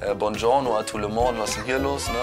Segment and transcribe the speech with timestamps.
[0.00, 2.14] Äh, buongiorno a tout le monde, was ist denn hier los, ne?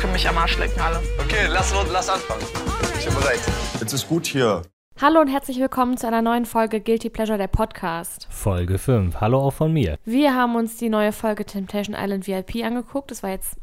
[0.00, 1.02] Können mich am Arsch lecken alle.
[1.18, 2.42] Okay, lass, lass anfangen.
[2.96, 3.40] Ich bin bereit.
[3.80, 4.62] Jetzt ist gut hier.
[5.02, 8.28] Hallo und herzlich willkommen zu einer neuen Folge Guilty Pleasure, der Podcast.
[8.30, 9.16] Folge 5.
[9.20, 9.98] Hallo auch von mir.
[10.04, 13.10] Wir haben uns die neue Folge Temptation Island VIP angeguckt.
[13.10, 13.56] Das war jetzt,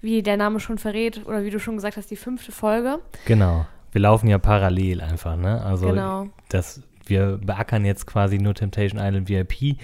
[0.00, 3.00] wie der Name schon verrät, oder wie du schon gesagt hast, die fünfte Folge.
[3.24, 3.66] Genau.
[3.92, 5.62] Wir laufen ja parallel einfach, ne?
[5.64, 6.28] Also Genau.
[6.48, 9.76] das, wir beackern jetzt quasi nur Temptation Island VIP.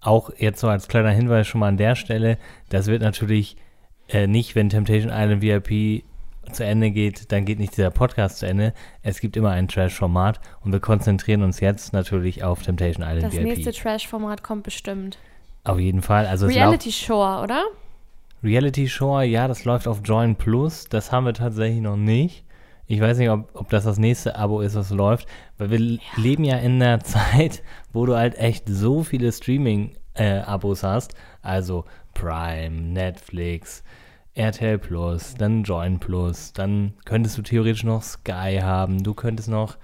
[0.00, 2.38] Auch jetzt so als kleiner Hinweis schon mal an der Stelle,
[2.70, 3.56] das wird natürlich
[4.08, 6.02] äh, nicht, wenn Temptation Island VIP
[6.50, 8.74] zu Ende geht, dann geht nicht dieser Podcast zu Ende.
[9.02, 13.32] Es gibt immer ein Trash-Format und wir konzentrieren uns jetzt natürlich auf Temptation Island Das
[13.34, 13.42] VIP.
[13.44, 15.18] nächste Trash-Format kommt bestimmt.
[15.62, 16.26] Auf jeden Fall.
[16.26, 17.62] Also Reality Shore, oder?
[18.42, 20.88] Reality Show, ja, das läuft auf Join Plus.
[20.88, 22.44] Das haben wir tatsächlich noch nicht.
[22.92, 26.44] Ich weiß nicht, ob, ob das das nächste Abo ist, was läuft, weil wir leben
[26.44, 31.14] ja in einer Zeit, wo du halt echt so viele Streaming-Abos hast.
[31.40, 33.82] Also Prime, Netflix,
[34.34, 39.78] RTL Plus, dann Join Plus, dann könntest du theoretisch noch Sky haben, du könntest noch,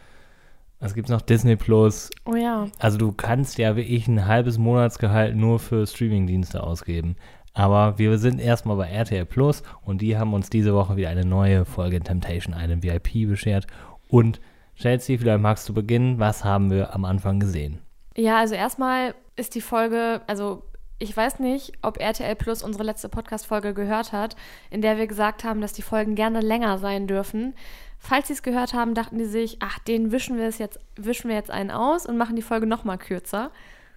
[0.78, 2.10] was gibt's noch, Disney Plus.
[2.26, 2.66] Oh ja.
[2.78, 7.16] Also du kannst ja wirklich ein halbes Monatsgehalt nur für Streamingdienste ausgeben.
[7.58, 11.24] Aber wir sind erstmal bei RTL Plus und die haben uns diese Woche wieder eine
[11.24, 13.66] neue Folge Temptation Island VIP beschert.
[14.06, 14.40] Und
[14.76, 16.20] Chelsea, vielleicht magst du beginnen.
[16.20, 17.80] Was haben wir am Anfang gesehen?
[18.16, 20.62] Ja, also erstmal ist die Folge, also
[21.00, 24.36] ich weiß nicht, ob RTL Plus unsere letzte Podcast-Folge gehört hat,
[24.70, 27.54] in der wir gesagt haben, dass die Folgen gerne länger sein dürfen.
[27.98, 31.28] Falls sie es gehört haben, dachten die sich, ach, den wischen wir es jetzt, wischen
[31.28, 33.50] wir jetzt einen aus und machen die Folge noch mal kürzer.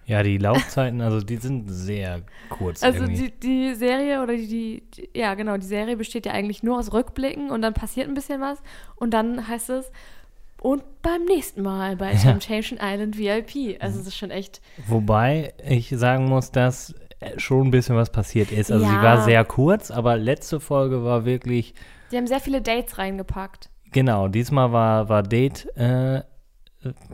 [0.06, 5.10] Ja, die Laufzeiten, also die sind sehr kurz Also die, die Serie oder die, die,
[5.14, 8.40] ja genau, die Serie besteht ja eigentlich nur aus Rückblicken und dann passiert ein bisschen
[8.40, 8.58] was
[8.96, 9.90] und dann heißt es,
[10.60, 13.80] und beim nächsten Mal bei Temptation Island VIP.
[13.80, 16.94] Also es ist schon echt, Wobei ich sagen muss, dass
[17.36, 18.70] schon ein bisschen was passiert ist.
[18.70, 19.02] Also sie Ja.
[19.02, 21.74] war sehr kurz, aber letzte Folge war wirklich
[22.12, 23.70] die haben sehr viele Dates reingepackt.
[23.90, 26.22] Genau, diesmal war, war Date, äh,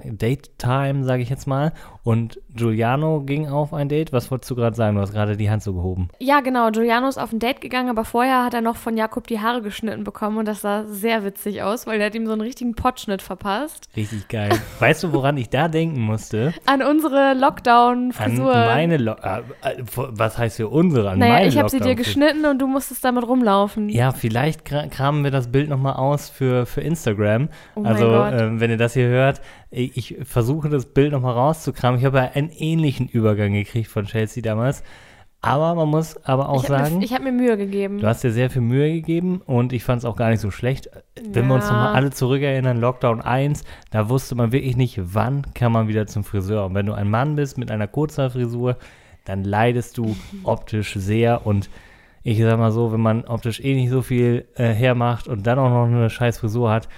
[0.04, 1.72] Date Time, sage ich jetzt mal.
[2.02, 4.12] Und Giuliano ging auf ein Date.
[4.12, 4.96] Was wolltest du gerade sagen?
[4.96, 6.08] Du hast gerade die Hand so gehoben.
[6.18, 6.70] Ja, genau.
[6.70, 9.62] Giuliano ist auf ein Date gegangen, aber vorher hat er noch von Jakob die Haare
[9.62, 12.74] geschnitten bekommen und das sah sehr witzig aus, weil der hat ihm so einen richtigen
[12.74, 13.88] Potschnitt verpasst.
[13.96, 14.50] Richtig geil.
[14.80, 16.52] weißt du, woran ich da denken musste?
[16.66, 18.52] An unsere An Lockdown-Frisur.
[18.52, 21.10] meine, Lo äh, äh, was heißt für unsere?
[21.10, 23.88] An naja, meine ich habe sie dir geschnitten und du musstest damit rumlaufen.
[23.88, 27.48] Ja, vielleicht kra- kramen wir das Bild nochmal aus für, für Instagram.
[27.74, 28.32] Oh mein also, Gott.
[28.34, 31.98] ähm, wenn ihr das hier hört, ich, ich versuche das Bild nochmal rauszukramen.
[32.00, 34.82] Ich habe ja einen ähnlichen Übergang gekriegt von Chelsea damals.
[35.40, 37.98] Aber man muss aber auch ich habe sagen, mir, ich hab mir Mühe gegeben.
[38.00, 40.50] du hast dir sehr viel Mühe gegeben und ich fand es auch gar nicht so
[40.50, 40.90] schlecht.
[41.30, 41.72] Wenn wir uns Ja.
[41.74, 43.62] nochmal alle zurückerinnern, Lockdown 1,
[43.92, 46.66] da wusste man wirklich nicht, wann kann man wieder zum Friseur.
[46.66, 48.78] Und wenn du ein Mann bist mit einer Kurzhaarfrisur,
[49.26, 51.70] dann leidest du optisch sehr und
[52.24, 55.58] ich sag mal so, wenn man optisch eh nicht so viel äh, hermacht und dann
[55.60, 56.88] auch noch eine scheiß Frisur hat,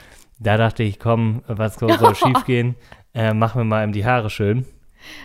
[0.41, 2.75] da dachte ich, komm, was soll, soll schief gehen?
[3.15, 4.67] Äh, mach mir mal eben die Haare schön.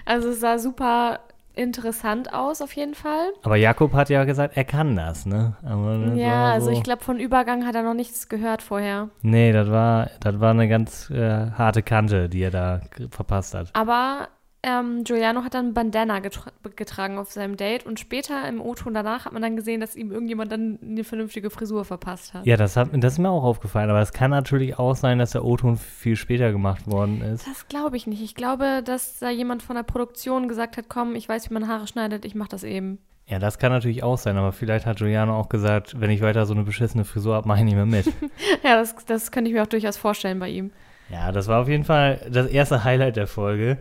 [0.05, 1.19] Also es sah super
[1.53, 3.29] interessant aus auf jeden Fall.
[3.43, 5.55] Aber Jakob hat ja gesagt, er kann das, ne?
[5.63, 9.09] Das Ja, also so- ich glaube, von Übergang hat er noch nichts gehört vorher.
[9.21, 13.69] Nee, das war, das war eine ganz äh, harte Kante, die er da verpasst hat.
[13.73, 14.27] Aber
[14.65, 19.25] ähm, Giuliano hat dann Bandana getra getragen auf seinem Date und später im O-Ton danach
[19.25, 22.45] hat man dann gesehen, dass ihm irgendjemand dann eine vernünftige Frisur verpasst hat.
[22.45, 25.31] Ja, das, hat, das ist mir auch aufgefallen, aber es kann natürlich auch sein, dass
[25.31, 27.45] der O-Ton viel später gemacht worden ist.
[27.47, 28.23] Das glaube ich nicht.
[28.23, 31.67] Ich glaube, dass da jemand von der Produktion gesagt hat, komm, ich weiß, wie man
[31.67, 32.97] Haare schneidet, ich mache das eben.
[33.27, 36.45] Ja, das kann natürlich auch sein, aber vielleicht hat Giuliano auch gesagt, wenn ich weiter
[36.45, 38.05] so eine beschissene Frisur habe, mache ich nicht mehr mit.
[38.63, 40.71] Ja, das, das könnte ich mir auch durchaus vorstellen bei ihm.
[41.09, 43.77] ja, das war auf jeden Fall das erste Highlight der Folge.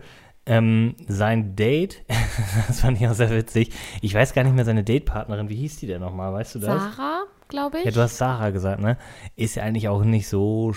[0.47, 2.03] Ähm, sein Date,
[2.67, 3.71] das fand ich auch sehr witzig.
[4.01, 6.95] Ich weiß gar nicht mehr seine Datepartnerin, wie hieß die denn nochmal, weißt du das?
[6.95, 7.85] Sarah, glaube ich.
[7.85, 8.97] Ja, du hast Sarah gesagt, ne?
[9.35, 10.73] Ist ja eigentlich auch nicht so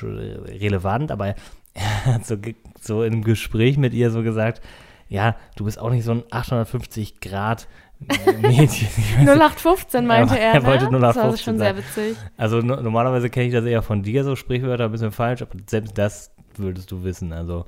[0.00, 1.34] relevant, aber
[1.74, 2.36] er hat so,
[2.80, 4.62] so im Gespräch mit ihr so gesagt,
[5.08, 7.68] ja, du bist auch nicht so ein 850 Grad
[8.40, 8.88] Mädchen.
[8.88, 9.28] Weiß nicht.
[9.28, 10.54] 0815 meinte er.
[10.54, 10.66] er ne?
[10.66, 11.78] wollte Das war 0815 schon sehr sagen.
[11.78, 12.16] witzig.
[12.38, 15.58] Also no normalerweise kenne ich das eher von dir, so Sprichwörter ein bisschen falsch, aber
[15.66, 17.32] selbst das würdest du wissen.
[17.32, 17.66] Also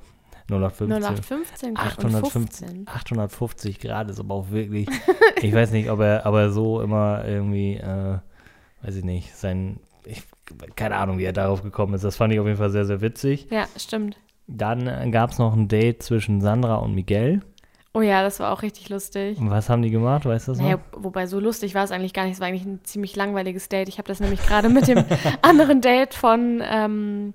[0.52, 0.92] 0815.
[1.02, 2.86] 0815 850, 815.
[2.86, 4.88] 850 Grad ist aber auch wirklich,
[5.42, 8.18] ich weiß nicht, ob er, aber so immer irgendwie, äh,
[8.82, 10.22] weiß ich nicht, sein, ich,
[10.76, 12.04] keine Ahnung, wie er darauf gekommen ist.
[12.04, 13.46] Das fand ich auf jeden Fall sehr, sehr witzig.
[13.50, 14.16] Ja, stimmt.
[14.46, 17.42] Dann äh, gab es noch ein Date zwischen Sandra und Miguel.
[17.94, 19.38] Oh ja, das war auch richtig lustig.
[19.38, 21.04] Und was haben die gemacht, weißt du das Naja, noch?
[21.04, 22.34] wobei so lustig war es eigentlich gar nicht.
[22.34, 23.88] Es war eigentlich ein ziemlich langweiliges Date.
[23.88, 25.04] Ich habe das nämlich gerade mit dem
[25.42, 27.34] anderen Date von ähm,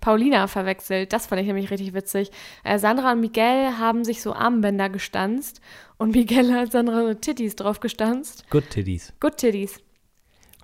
[0.00, 1.12] Paulina verwechselt.
[1.12, 2.30] Das fand ich nämlich richtig witzig.
[2.64, 5.60] Äh, Sandra und Miguel haben sich so Armbänder gestanzt
[5.98, 8.44] und Miguel hat Sandra so Titties drauf gestanzt.
[8.50, 9.12] Good Titties.
[9.20, 9.80] Good Titties.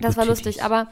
[0.00, 0.62] Das Good war lustig, Titties.
[0.62, 0.88] aber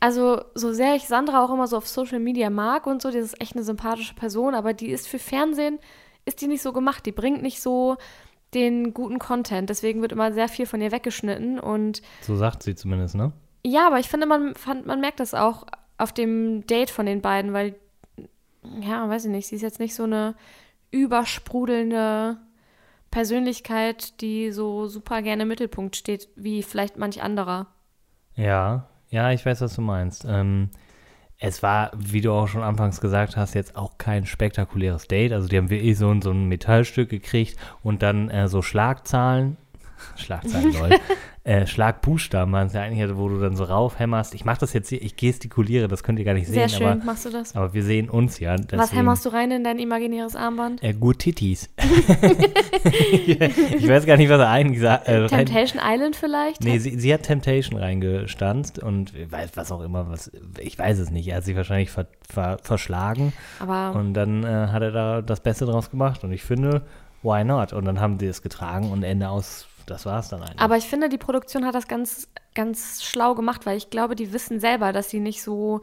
[0.00, 3.18] also so sehr ich Sandra auch immer so auf Social Media mag und so, die
[3.18, 5.78] ist echt eine sympathische Person, aber die ist für Fernsehen,
[6.24, 7.04] ist die nicht so gemacht.
[7.04, 7.96] Die bringt nicht so
[8.54, 9.70] den guten Content.
[9.70, 13.32] Deswegen wird immer sehr viel von ihr weggeschnitten und So sagt sie zumindest, ne?
[13.64, 15.66] ja, aber ich finde, man, fand, man merkt das auch
[16.00, 17.74] auf dem Date von den beiden, weil,
[18.80, 20.34] ja, weiß ich nicht, sie ist jetzt nicht so eine
[20.90, 22.38] übersprudelnde
[23.10, 27.66] Persönlichkeit, die so super gerne im Mittelpunkt steht, wie vielleicht manch anderer.
[28.34, 30.24] Ja, ja, ich weiß, was du meinst.
[30.28, 30.70] Ähm,
[31.38, 35.32] es war, wie du auch schon anfangs gesagt hast, jetzt auch kein spektakuläres Date.
[35.32, 39.56] Also die haben wirklich so, so ein Metallstück gekriegt und dann äh, so Schlagzahlen,
[40.16, 40.90] Schlagzeilen, lol,
[41.44, 44.34] äh, Schlagbuchstaben waren es ja eigentlich, also wo du dann so raufhämmerst.
[44.34, 46.86] Ich mache das jetzt hier, ich gestikuliere, das könnt ihr gar nicht Sehr sehen, schön,
[46.88, 47.54] aber, machst du das.
[47.56, 48.52] aber wir sehen uns ja.
[48.52, 50.82] Was deswegen- hämmerst du rein in dein imaginäres Armband?
[50.82, 51.70] Äh, gut Titties.
[52.92, 55.08] ich weiß gar nicht, was er eigentlich sagt.
[55.08, 56.62] Äh, rein- Temptation Island vielleicht?
[56.62, 61.10] Nee, sie, sie hat Temptation reingestanzt und weiß was auch immer, was ich weiß es
[61.10, 61.28] nicht.
[61.28, 65.40] Er hat sie wahrscheinlich ver, ver, verschlagen aber und dann äh, hat er da das
[65.40, 66.82] Beste draus gemacht und ich finde,
[67.22, 67.72] why not?
[67.72, 70.60] Und dann haben die es getragen und Ende aus, das war es dann eigentlich.
[70.60, 74.32] Aber ich finde, die Produktion hat das ganz, ganz schlau gemacht, weil ich glaube, die
[74.32, 75.80] wissen selber, dass sie nicht so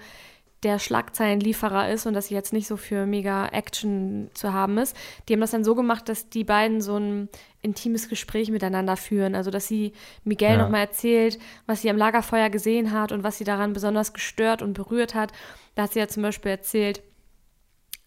[0.63, 4.97] der Schlagzeilenlieferer ist und dass sie jetzt nicht so für mega Action zu haben ist.
[5.27, 7.29] Die haben das dann so gemacht, dass die beiden so ein
[7.61, 9.35] intimes Gespräch miteinander führen.
[9.35, 9.93] Also, dass sie
[10.23, 10.57] Miguel Ja.
[10.57, 11.37] nochmal erzählt,
[11.67, 15.31] was sie am Lagerfeuer gesehen hat und was sie daran besonders gestört und berührt hat.
[15.75, 17.03] Da hat sie ja zum Beispiel erzählt,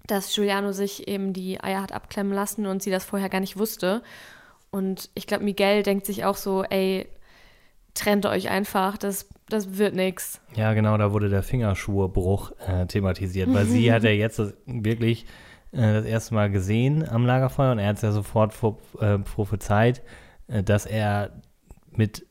[0.09, 3.59] dass Giuliano sich eben die Eier hat abklemmen lassen und sie das vorher gar nicht
[3.59, 4.03] wusste.
[4.71, 7.09] Und ich glaube, Miguel denkt sich auch so, ey,
[7.95, 10.41] trennt euch einfach, das, das wird nix.
[10.55, 15.27] ja, genau, da wurde der Fingerschuhbruch äh, thematisiert, weil sie hat ja jetzt das, wirklich
[15.73, 19.19] äh, das erste Mal gesehen am Lagerfeuer und er hat es ja sofort vor, äh,
[19.19, 20.03] prophezeit,
[20.47, 21.43] äh, dass er
[21.91, 22.27] mit,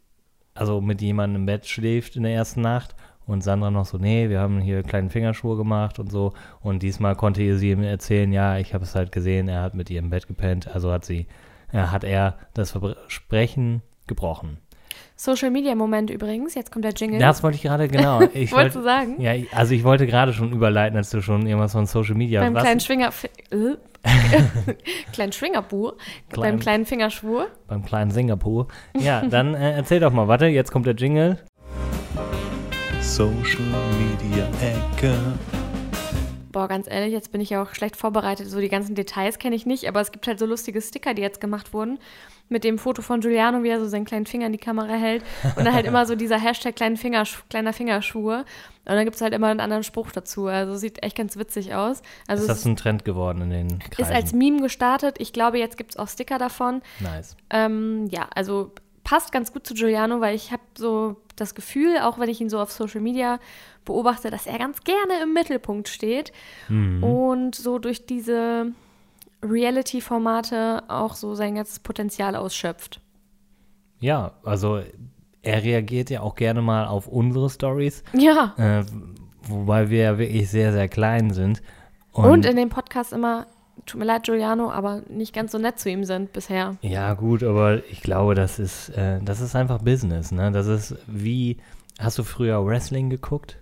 [0.54, 2.96] also mit jemandem im Bett schläft in der ersten Nacht
[3.26, 7.16] und Sandra noch so, nee, wir haben hier kleinen Fingerschuhe gemacht und so und diesmal
[7.16, 10.00] konnte ihr sie ihm erzählen, ja, ich habe es halt gesehen, er hat mit ihr
[10.00, 11.28] im Bett gepennt, also hat sie,
[11.74, 14.57] hat er das Versprechen gebrochen.
[15.16, 17.19] Social Media Moment übrigens, jetzt kommt der Jingle.
[17.19, 18.21] Das wollte ich gerade, genau.
[18.33, 19.21] Ich Wolltest du wollte, sagen?
[19.21, 22.39] ja, ich- also ich wollte gerade schon überleiten, als du schon irgendwas von Social Media
[22.42, 23.10] beim was- kleinen Schwinger.
[23.51, 23.75] Äh,
[25.13, 25.98] kleinen Schwingerbuhr,
[26.30, 27.48] Klein- beim kleinen Fingerschwur.
[27.68, 28.68] beim kleinen Singapur.
[28.98, 31.38] Ja, dann äh, erzähl doch mal, warte, jetzt kommt der Jingle.
[33.01, 33.62] Social
[33.98, 35.13] Media Ecke.
[36.51, 38.50] Boah, ganz ehrlich, jetzt bin ich ja auch schlecht vorbereitet.
[38.50, 41.22] So die ganzen Details kenne ich nicht, aber es gibt halt so lustige Sticker, die
[41.22, 42.00] jetzt gemacht wurden.
[42.51, 45.24] Mit dem Foto von Giuliano, wie er so seinen kleinen Finger in die Kamera hält.
[45.56, 48.40] Und dann halt immer so dieser Hashtag kleinen Finger, kleiner Fingerschuhe.
[48.40, 48.46] Und
[48.96, 50.48] dann gibt es halt immer einen anderen Spruch dazu.
[50.48, 52.01] Also sieht echt ganz witzig aus.
[52.28, 54.13] Also Ist das ein Trend geworden in den ist Kreisen?
[54.13, 55.18] als Meme gestartet.
[55.19, 56.81] Ich glaube, jetzt gibt es auch Sticker davon.
[57.00, 57.38] nice.
[57.52, 58.72] Ähm, ja, also
[59.10, 62.50] passt ganz gut zu Giuliano, weil ich habe so das Gefühl, auch wenn ich ihn
[62.50, 63.40] so auf Social Media
[63.86, 66.32] beobachte, dass er ganz gerne im Mittelpunkt steht
[66.68, 67.04] Mhm.
[67.04, 68.72] und so durch diese
[69.42, 73.02] Reality-Formate auch so sein ganzes Potenzial ausschöpft.
[74.00, 74.82] Ja, also
[75.42, 78.54] er reagiert ja auch gerne mal auf unsere Stories, Ja.
[78.58, 78.84] äh,
[79.44, 81.62] wobei wir ja wirklich sehr, sehr klein sind.
[82.12, 83.48] Und, in dem Podcast immer,
[83.86, 86.76] tut mir leid, Giuliano, aber nicht ganz so nett zu ihm sind bisher.
[86.81, 90.52] Ja, gut, aber ich glaube, das ist, äh, das ist einfach Business, ne?
[90.52, 91.57] Das ist wie,
[92.00, 93.57] hast du früher Wrestling geguckt?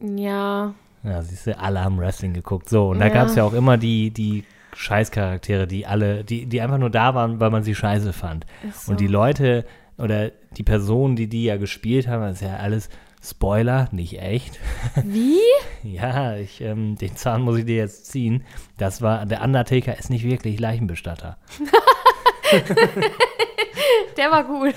[0.00, 2.68] Ja, Ja, siehst du, alle haben Wrestling geguckt.
[2.68, 3.12] So, und da Ja.
[3.12, 4.44] gab es ja auch immer die, die
[4.76, 8.44] Scheißcharaktere, die alle, die, die einfach nur da waren, weil man sie scheiße fand.
[8.72, 8.92] so.
[8.92, 9.64] Und die Leute
[9.98, 12.88] oder die Personen, die die ja gespielt haben, das ist ja alles
[13.22, 14.58] Spoiler, nicht echt.
[15.04, 15.38] Wie?
[15.82, 18.44] Ja, ich, ähm, den Zahn muss ich dir jetzt ziehen.
[18.76, 21.38] Das war, der Undertaker ist nicht wirklich Leichenbestatter.
[24.16, 24.74] Der war gut.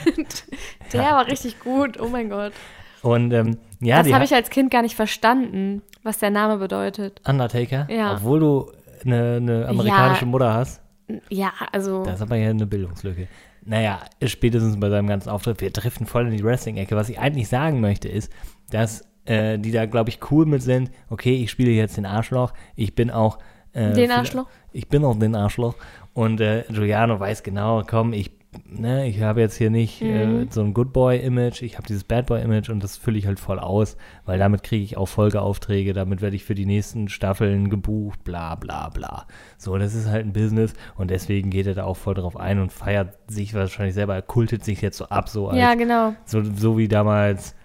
[0.94, 2.00] Der war richtig gut.
[2.00, 2.54] Oh mein Gott.
[3.02, 7.20] Und ähm, ja, das habe ich als Kind gar nicht verstanden, was der Name bedeutet.
[7.28, 8.14] Undertaker, Ja.
[8.14, 8.72] obwohl du
[9.04, 10.28] eine, eine amerikanische Ja.
[10.32, 10.82] Mutter hast.
[11.30, 12.04] Ja, also.
[12.04, 13.28] Das ist aber ja eine Bildungslücke.
[13.66, 16.96] Naja, spätestens bei seinem ganzen Auftritt, wir driften voll in die Wrestling-Ecke.
[16.96, 18.32] Was ich eigentlich sagen möchte, ist,
[18.72, 20.92] dass äh, die da, glaube ich, cool mit sind.
[21.10, 22.54] Okay, ich spiele jetzt den Arschloch.
[22.76, 23.40] Ich bin auch.
[23.74, 24.48] Äh, Den Arschloch?
[24.72, 25.76] Ich bin auch den Arschloch.
[26.14, 28.32] Und äh, Giuliano weiß genau, komm, ich,
[28.66, 30.48] ne, ich habe jetzt hier nicht äh, Mhm.
[30.52, 33.60] so ein Good Boy-Image, ich habe dieses Bad Boy-Image und das fülle ich halt voll
[33.60, 38.24] aus, weil damit kriege ich auch Folgeaufträge, damit werde ich für die nächsten Staffeln gebucht,
[38.24, 39.28] bla bla bla.
[39.58, 42.60] So, das ist halt ein Business und deswegen geht er da auch voll drauf ein
[42.60, 46.14] und feiert sich wahrscheinlich selber, er kultet sich jetzt so ab, so als, ja, genau.
[46.26, 47.56] so, so wie damals,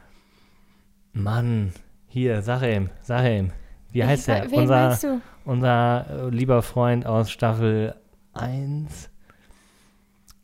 [1.12, 1.72] Mann,
[2.06, 3.50] hier, sag ihm, sag ihm,
[3.92, 4.52] Wie heißt Ich der?
[4.52, 4.98] unser
[5.44, 7.94] unser äh, lieber Freund aus Staffel
[8.34, 9.10] 1.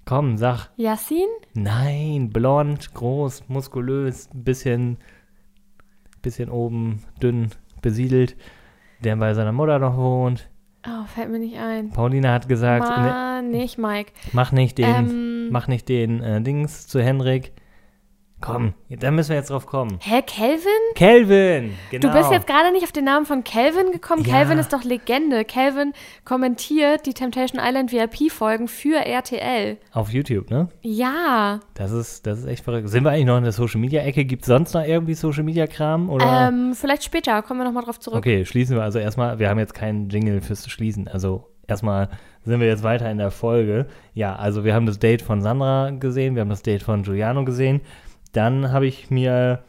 [0.05, 0.69] Komm, sag.
[0.77, 1.29] Yassin?
[1.55, 4.99] Nein, blond, groß, muskulös, bisschen,
[6.21, 7.49] bisschen oben, dünn,
[7.81, 8.37] besiedelt,
[9.03, 10.49] der bei seiner Mutter noch wohnt.
[10.87, 11.91] Oh, fällt mir nicht ein.
[11.91, 14.13] Paulina hat gesagt, ne, Mann, nicht Mike.
[14.33, 17.53] mach nicht den, Ähm, mach nicht den äh, Dings zu Henrik.
[18.45, 19.99] Komm, da müssen wir jetzt drauf kommen.
[20.03, 20.69] Hä, Kelvin?
[20.95, 22.09] Kelvin, genau.
[22.09, 24.23] Du bist jetzt gerade nicht auf den Namen von Kelvin gekommen.
[24.25, 24.35] Ja.
[24.35, 25.47] Kelvin ist doch Legende.
[25.47, 25.95] Kelvin
[26.27, 29.79] kommentiert die Temptation Island VIP-Folgen für RTL.
[29.93, 30.69] auf YouTube, ne?
[30.83, 31.61] Ja.
[31.73, 32.89] Das ist, das ist echt verrückt.
[32.91, 34.27] Sind wir eigentlich noch in der Social Media Ecke?
[34.27, 36.11] Gibt es sonst noch irgendwie Social Media Kram?
[36.11, 36.49] Oder?
[36.49, 38.19] Ähm, vielleicht später, kommen wir nochmal drauf zurück.
[38.19, 39.39] Okay, schließen wir also erstmal.
[39.39, 41.09] Wir haben jetzt keinen Jingle fürs Schließen.
[41.09, 42.11] Also erstmal
[42.45, 43.87] sind wir jetzt weiter in der Folge.
[44.13, 47.47] Ja, also wir haben das Date von Sandra gesehen, wir haben das Date von Giuliano
[47.47, 47.81] gesehen.
[48.35, 49.65] Dann habe ich mir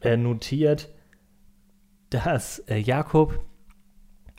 [0.00, 0.88] äh, notiert,
[2.10, 3.40] dass äh, Jakob.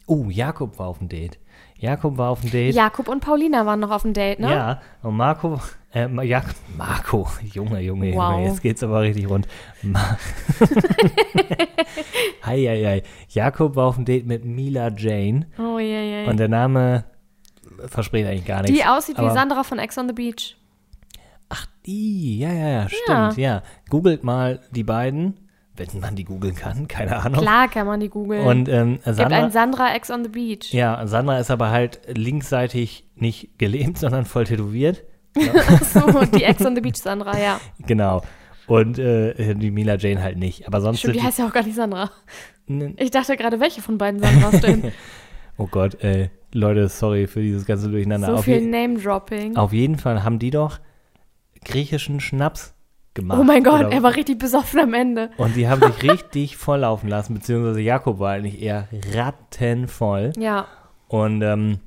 [0.07, 1.39] Oh, Jakob war auf dem Date.
[1.77, 2.73] Jakob war auf dem Date.
[2.73, 4.49] Jakob und Paulina waren noch auf dem Date, ne?
[4.49, 5.59] Ja, und Marco,
[5.93, 8.31] äh, Jak Marco, Junge, Junge, Wow.
[8.33, 9.45] Junge, jetzt geht's aber richtig rund.
[9.81, 9.99] Ma
[12.45, 13.03] hei, hei, hei.
[13.29, 16.29] Jakob war auf dem Date mit Mila Jane Oh, je, je.
[16.29, 17.03] und der Name
[17.87, 18.77] verspricht eigentlich gar nichts.
[18.77, 20.55] Die aussieht wie Sandra von Ex on the Beach.
[21.55, 23.63] Ach, die, ja, ja, ja, stimmt, ja.
[23.89, 25.35] Googelt mal die beiden,
[25.77, 27.41] wenn man die googeln kann, keine Ahnung.
[27.41, 28.45] Klar kann man die googeln.
[28.45, 30.73] Und ähm, Gibt Sandra, ein Sandra Ex on the Beach.
[30.73, 35.03] ja, Sandra ist aber halt linksseitig nicht gelähmt, sondern voll tätowiert.
[35.93, 37.59] so, die Ex on the Beach Sandra, ja.
[37.85, 38.21] Genau.
[38.67, 40.67] Und äh, die Mila Jane halt nicht.
[40.67, 42.09] Aber sonst Stimmt, die heißt ja auch gar nicht Sandra.
[42.97, 44.91] Ich dachte gerade, welche von beiden Sandras denn?
[45.57, 46.31] Oh Gott, ey.
[46.51, 48.27] Leute, sorry für dieses ganze Durcheinander.
[48.27, 49.55] so auf, viel Name-Dropping.
[49.55, 50.79] auf jeden Fall haben die doch
[51.65, 52.73] griechischen Schnaps
[53.13, 53.39] gemacht.
[53.39, 55.29] Oh mein Gott, er war richtig besoffen am Ende.
[55.37, 60.31] Und die haben sich richtig volllaufen lassen, beziehungsweise Jakob war eigentlich eher rattenvoll.
[60.37, 60.67] Ja.
[61.07, 61.79] Und ähm,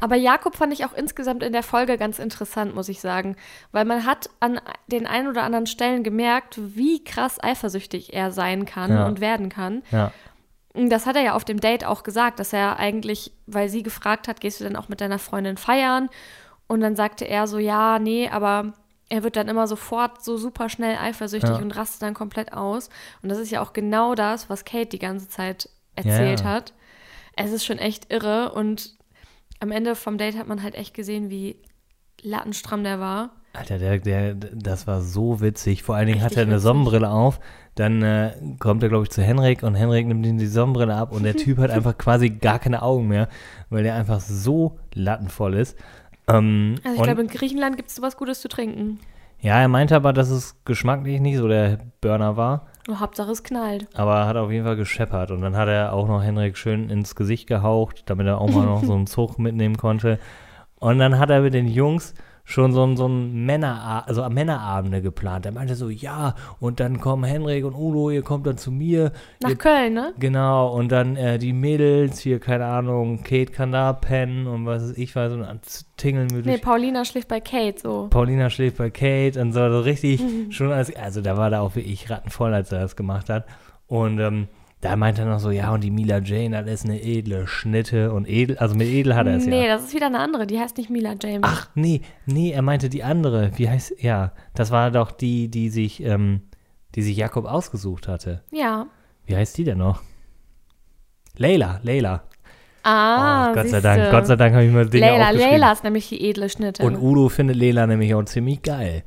[0.00, 3.36] Aber Jakob fand ich auch insgesamt in der Folge ganz interessant, muss ich sagen.
[3.72, 8.66] Weil man hat an den ein oder anderen Stellen gemerkt, wie krass eifersüchtig er sein
[8.66, 9.06] kann Ja.
[9.06, 9.82] und werden kann.
[9.90, 10.12] ja,
[10.74, 13.82] Und Das hat er ja auf dem Date auch gesagt, dass er eigentlich, weil sie
[13.82, 16.08] gefragt hat, gehst du denn auch mit deiner Freundin feiern?
[16.66, 18.72] Und dann sagte er so, ja, nee, aber
[19.08, 21.56] er wird dann immer sofort so super schnell eifersüchtig Ja.
[21.56, 22.88] und rastet dann komplett aus.
[23.22, 26.72] Und das ist ja auch genau das, was Kate die ganze Zeit erzählt Ja, hat.
[27.36, 28.94] Es ist schon echt irre und
[29.60, 31.56] am Ende vom Date hat man halt echt gesehen, wie
[32.22, 33.30] lattenstramm der war.
[33.52, 35.82] Alter, der, der, das war so witzig.
[35.84, 36.62] Vor allen Dingen hat Richtig er eine witzig.
[36.64, 37.38] Sonnenbrille auf.
[37.76, 41.12] Dann äh, kommt er, glaube ich, zu Henrik und Henrik nimmt ihm die Sonnenbrille ab
[41.12, 43.28] und der Typ hat einfach quasi gar keine Augen mehr,
[43.70, 45.76] weil der einfach so lattenvoll ist.
[46.28, 48.98] Ähm, Also ich glaube, in Griechenland gibt es sowas Gutes zu trinken.
[49.40, 53.42] ja, er meinte aber, dass es geschmacklich nicht so der Burner war, Nur Hauptsache es
[53.42, 53.88] knallt.
[53.94, 55.30] aber hat auf jeden Fall gescheppert.
[55.30, 58.64] Und dann hat er auch noch Henrik schön ins Gesicht gehaucht, damit er auch mal
[58.66, 60.18] noch so einen Zug mitnehmen konnte.
[60.76, 65.00] Und dann hat er mit den Jungs schon so ein, so ein Männer, also Männerabende
[65.00, 65.46] geplant.
[65.46, 69.12] Er meinte so, ja, und dann kommen Henrik und Udo, ihr kommt dann zu mir.
[69.40, 70.12] Nach ihr, Köln, ne?
[70.18, 74.82] Genau, und dann äh, die Mädels, hier, keine Ahnung, Kate kann da pennen und was
[74.82, 75.60] weiß ich, war so ein
[75.96, 76.58] Tingeln Nee, müde.
[76.58, 78.08] Paulina schläft bei Kate, so.
[78.10, 81.74] Paulina schläft bei Kate und so, so richtig schon als, also da war da auch
[81.74, 83.46] wirklich rattenvoll, als er das gemacht hat.
[83.86, 84.48] Und ähm,
[84.84, 88.12] da meinte er noch so, ja, und die Mila Jane, das ist eine edle Schnitte
[88.12, 89.74] und edel, also mit edel hat er es nee, ja.
[89.74, 91.40] das ist wieder eine andere, die heißt nicht Mila James.
[91.42, 95.70] Ach, nee, nee, er meinte die andere, wie heißt, ja, das war doch die, die
[95.70, 96.42] sich, ähm,
[96.96, 98.42] die sich Jakob ausgesucht hatte.
[98.52, 98.86] Ja.
[99.24, 100.02] Wie heißt die denn noch?
[101.38, 102.24] Leila, Leila.
[102.82, 103.80] Ah, oh, Gott sei.
[103.80, 105.30] Dank, Gott sei Dank habe ich mir Dinge Leila.
[105.30, 106.84] Leila ist nämlich die edle Schnitte.
[106.84, 109.04] Und Udo findet Leila nämlich auch ziemlich geil.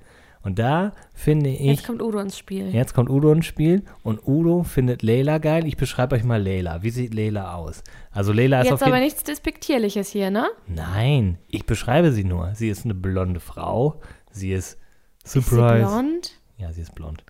[0.48, 2.74] Und da finde ich, Jetzt kommt Udo ins Spiel.
[2.74, 5.68] Jetzt kommt Udo ins Spiel und Udo findet Leila geil.
[5.68, 6.84] Ich beschreibe euch mal Leila.
[6.84, 7.84] Wie sieht Leila aus?
[8.12, 10.48] Also Leila ist Jetzt auf jeden aber nichts Despektierliches hier, ne?
[10.66, 12.56] Nein, ich beschreibe sie nur.
[12.56, 14.00] Sie ist eine blonde Frau.
[14.32, 14.77] Sie ist
[15.25, 15.86] Ist sie Surprise.
[15.86, 16.39] blond?
[16.56, 17.25] Ja, sie ist blond.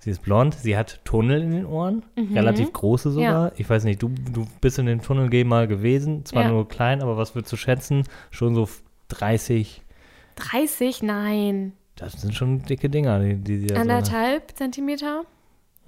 [0.00, 0.54] Sie ist blond.
[0.54, 2.04] Sie hat Tunnel in den Ohren.
[2.16, 2.32] Mhm.
[2.36, 3.52] Relativ große sogar.
[3.58, 6.24] Ich weiß nicht, du, du bist in dem Tunnel mal gewesen.
[6.24, 6.48] Zwar Ja.
[6.50, 8.02] nur klein, aber was würdest du schätzen?
[8.32, 8.68] Schon so
[9.10, 9.82] 30.
[10.34, 11.04] 30?
[11.04, 11.72] Nein.
[11.96, 15.22] Das sind schon dicke Dinger, die, die sie da so- Anderthalb Zentimeter?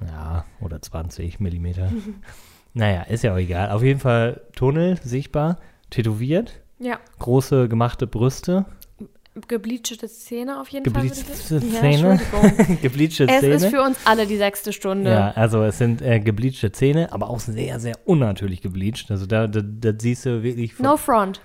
[0.06, 1.90] Ja, oder 20 Millimeter.
[2.74, 3.70] naja, ist ja auch egal.
[3.70, 5.58] Auf jeden Fall Tunnel, sichtbar,
[5.90, 6.98] tätowiert, Ja.
[7.18, 8.64] große gemachte Brüste,
[9.46, 11.60] Gebleachte Zähne auf jeden gebleachte Fall.
[11.60, 13.70] Zähne, Ja, gebleachte es ist Zähne.
[13.70, 15.10] für uns alle die sechste Stunde.
[15.12, 19.12] Ja, also es sind äh, gebleachte Zähne, aber auch sehr, sehr unnatürlich gebleached.
[19.12, 20.76] Also da, da, da siehst du wirklich.
[20.80, 21.40] No front.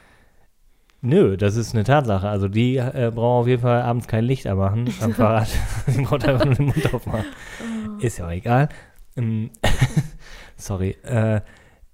[1.06, 2.30] Nö, das ist eine Tatsache.
[2.30, 5.50] Also die äh, braucht auf jeden Fall abends kein Licht anmachen am Fahrrad.
[5.88, 7.26] die braucht einfach nur den Mund aufmachen.
[7.62, 8.00] Oh.
[8.00, 8.70] Ist ja auch egal.
[9.18, 9.52] Ähm,
[10.56, 10.92] Sorry.
[11.04, 11.42] Äh,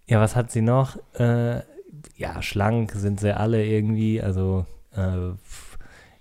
[0.07, 0.97] Ja, was hat sie noch?
[1.15, 1.61] Äh,
[2.15, 4.21] ja, schlank sind sie alle irgendwie.
[4.21, 5.31] Also, äh,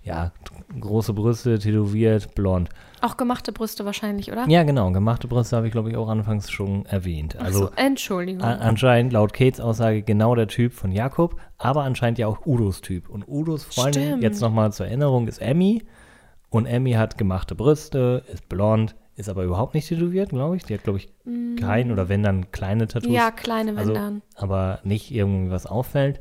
[0.01, 0.31] ja,
[0.79, 2.69] große Brüste, tätowiert, blond.
[3.01, 4.47] Auch gemachte Brüste wahrscheinlich, oder?
[4.47, 4.91] Ja, genau.
[4.91, 7.37] Gemachte Brüste habe ich, glaube ich, auch anfangs schon erwähnt.
[7.39, 8.43] Also, so, Entschuldigung.
[8.43, 13.09] anscheinend laut Kates Aussage genau der Typ von Jakob, aber anscheinend ja auch Udos Typ.
[13.09, 14.23] Und Udos Freundin, Stimmt.
[14.23, 15.83] jetzt nochmal zur Erinnerung, ist Emmy.
[16.49, 20.63] Und Emmy hat gemachte Brüste, ist blond, ist aber überhaupt nicht tätowiert, glaube ich.
[20.63, 21.09] Die hat, glaube ich,
[21.59, 23.11] kein oder wenn dann kleine Tattoos.
[23.11, 23.15] Mm.
[23.15, 24.21] ja, kleine also, Windern.
[24.35, 26.19] aber nicht irgendwie was auffällt.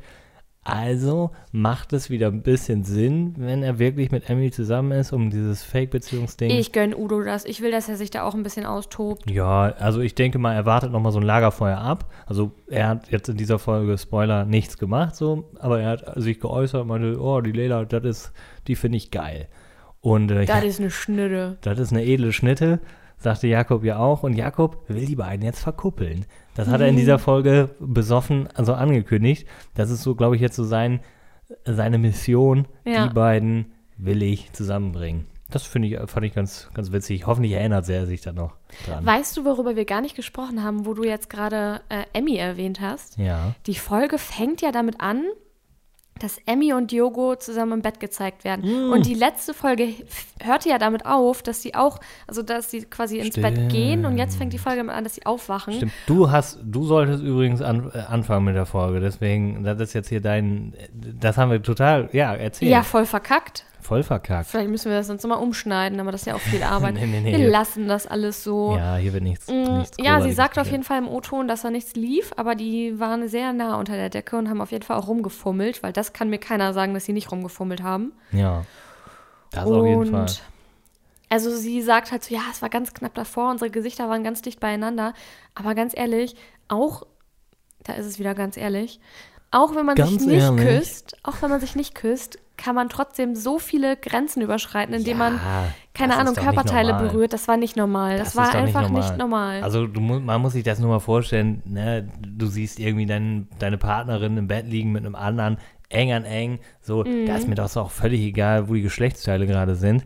[0.68, 5.30] Also macht es wieder ein bisschen Sinn, wenn er wirklich mit Emmy zusammen ist, um
[5.30, 6.50] dieses Fake-Beziehungsding.
[6.50, 7.44] Ich gönn Udo das.
[7.44, 9.30] Ich will, dass er sich da auch ein bisschen austobt.
[9.30, 12.12] Ja, also ich denke mal, er wartet noch mal so ein Lagerfeuer ab.
[12.26, 16.38] Also er hat jetzt in dieser Folge, Spoiler, nichts gemacht, so, aber er hat sich
[16.38, 18.32] geäußert, meinte, oh, die Leila, das ist,
[18.66, 19.48] die finde ich geil.
[20.00, 21.58] Und äh, Das ist eine Schnitte.
[21.62, 22.80] das ist eine edle Schnitte,
[23.16, 24.22] sagte Jakob ja auch.
[24.22, 26.26] Und Jakob will die beiden jetzt verkuppeln.
[26.58, 26.98] Das hat er in Mhm.
[26.98, 29.46] dieser Folge besoffen, also angekündigt.
[29.74, 31.00] Das ist so, glaube ich, jetzt so sein,
[31.64, 32.66] seine Mission.
[32.84, 33.06] Ja.
[33.06, 35.26] Die beiden will ich zusammenbringen.
[35.50, 37.26] Das finde ich, fand ich ganz, ganz witzig.
[37.26, 39.06] Hoffentlich erinnert er sich dann noch dran.
[39.06, 42.80] Weißt du, worüber wir gar nicht gesprochen haben, wo du jetzt gerade äh, Emmy erwähnt
[42.82, 43.16] hast?
[43.16, 43.54] ja.
[43.66, 45.24] Die Folge fängt ja damit an,
[46.18, 48.88] dass Emmy und Diogo zusammen im Bett gezeigt werden.
[48.88, 48.92] Mm.
[48.92, 49.94] Und die letzte Folge
[50.40, 54.18] hörte ja damit auf, dass sie auch, also dass sie quasi ins Bett gehen und
[54.18, 55.74] jetzt fängt die Folge an, dass sie aufwachen.
[55.74, 55.92] Stimmt.
[56.06, 59.00] Du hast, du solltest übrigens an, äh, anfangen mit der Folge.
[59.00, 62.70] Deswegen, das ist jetzt hier dein, das haben wir total, ja, erzählt.
[62.70, 63.64] Ja, voll verkackt.
[63.88, 64.50] Voll verkackt.
[64.50, 66.94] Vielleicht müssen wir das sonst nochmal umschneiden, aber das ist ja auch viel Arbeit.
[66.98, 67.38] Nee, nee, nee.
[67.38, 68.76] Wir lassen das alles so.
[68.76, 69.48] Ja, hier wird nichts.
[69.48, 72.54] Mm, nichts Ja, sie sagt auf jeden Fall im O-Ton, dass da nichts lief, aber
[72.54, 75.94] die waren sehr nah unter der Decke und haben auf jeden Fall auch rumgefummelt, weil
[75.94, 78.12] das kann mir keiner sagen, dass sie nicht rumgefummelt haben.
[78.32, 78.66] Ja.
[79.52, 80.26] Das auf jeden Fall.
[81.30, 84.42] Also sie sagt halt so, ja, es war ganz knapp davor, unsere Gesichter waren ganz
[84.42, 85.14] dicht beieinander.
[85.54, 86.36] Aber ganz ehrlich,
[86.68, 87.06] auch,
[87.84, 89.00] da ist es wieder ganz ehrlich,
[89.50, 90.66] auch wenn man sich Ganz nicht ehrlich.
[90.66, 95.16] küsst, auch wenn man sich nicht küsst, kann man trotzdem so viele Grenzen überschreiten, indem
[95.16, 95.40] man,
[95.94, 97.08] keine das Ahnung, nicht Körperteile normal.
[97.08, 97.32] berührt.
[97.32, 98.18] Das war nicht normal.
[98.18, 99.62] Das, ist war einfach nicht normal.
[99.62, 102.06] Also du, man muss sich das nur mal vorstellen, ne?
[102.20, 105.56] du siehst irgendwie dein, deine Partnerin im Bett liegen mit einem anderen,
[105.88, 107.28] eng an eng, so, da Mhm.
[107.30, 110.04] ist mir doch auch völlig egal, wo die Geschlechtsteile gerade sind.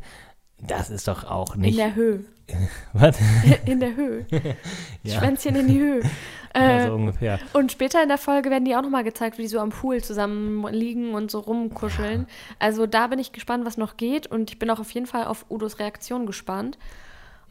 [0.60, 1.78] Das ist doch auch in nicht.
[1.78, 2.20] der Höhe.
[2.92, 3.18] Was?
[3.66, 4.26] In der Höhe.
[5.04, 5.18] Ja.
[5.18, 6.02] Schwänzchen in die Höhe.
[6.54, 7.38] Ja, Äh, so ungefähr.
[7.54, 10.02] Und später in der Folge werden die auch nochmal gezeigt, wie die so am Pool
[10.04, 12.26] zusammen liegen und so rumkuscheln.
[12.58, 14.26] Also da bin ich gespannt, was noch geht.
[14.26, 16.76] Und ich bin auch auf jeden Fall auf Udos Reaktion gespannt.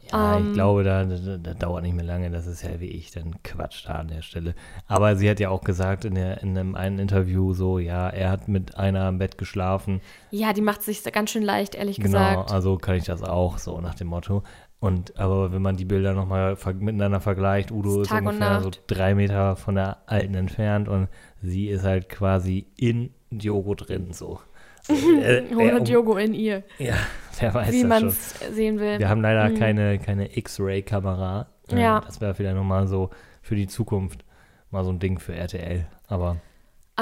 [0.08, 2.30] Ja, Ähm, ich glaube, da, da, da dauert nicht mehr lange.
[2.30, 4.54] Das ist ja wie ich dann Quatsch da an der Stelle.
[4.86, 8.30] Aber sie hat ja auch gesagt in, der, in einem einen Interview so, ja, er
[8.30, 10.00] hat mit einer im Bett geschlafen.
[10.30, 12.52] Ja, die macht sich ganz schön leicht, ehrlich Genau, gesagt.
[12.52, 14.44] also kann ich das auch, so nach dem Motto.
[14.82, 18.70] Und aber wenn man die Bilder nochmal ver miteinander vergleicht, Udo ist und ungefähr so
[18.88, 21.06] drei Meter von der alten entfernt und
[21.40, 24.40] sie ist halt quasi in Diogo drin, so.
[24.88, 26.94] Äh, wer Ohne um- Diogo in ihr, Ja,
[27.38, 28.98] wer weiß wie man es sehen will.
[28.98, 31.46] Wir haben leider keine, keine X-Ray-Kamera.
[31.70, 32.00] Äh, Ja.
[32.04, 34.24] Das wäre vielleicht nochmal so für die Zukunft
[34.72, 35.86] mal so ein Ding für RTL.
[36.08, 36.38] Aber